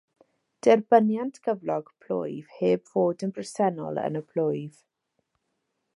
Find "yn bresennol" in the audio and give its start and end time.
3.29-4.03